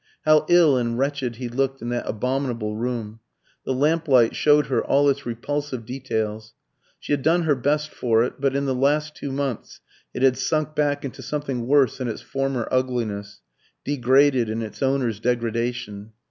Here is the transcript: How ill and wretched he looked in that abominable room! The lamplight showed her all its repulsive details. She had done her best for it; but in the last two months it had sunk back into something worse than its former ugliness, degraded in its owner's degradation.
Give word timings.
How 0.25 0.47
ill 0.49 0.77
and 0.77 0.97
wretched 0.97 1.35
he 1.35 1.47
looked 1.47 1.79
in 1.79 1.89
that 1.89 2.09
abominable 2.09 2.75
room! 2.75 3.19
The 3.65 3.71
lamplight 3.75 4.35
showed 4.35 4.65
her 4.65 4.83
all 4.83 5.07
its 5.11 5.27
repulsive 5.27 5.85
details. 5.85 6.55
She 6.99 7.13
had 7.13 7.21
done 7.21 7.43
her 7.43 7.53
best 7.53 7.91
for 7.91 8.23
it; 8.23 8.41
but 8.41 8.55
in 8.55 8.65
the 8.65 8.73
last 8.73 9.13
two 9.13 9.31
months 9.31 9.79
it 10.11 10.23
had 10.23 10.39
sunk 10.39 10.73
back 10.73 11.05
into 11.05 11.21
something 11.21 11.67
worse 11.67 11.99
than 11.99 12.07
its 12.07 12.21
former 12.23 12.67
ugliness, 12.71 13.41
degraded 13.85 14.49
in 14.49 14.63
its 14.63 14.81
owner's 14.81 15.19
degradation. 15.19 16.13